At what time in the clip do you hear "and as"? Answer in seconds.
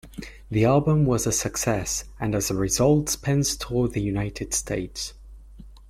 2.19-2.49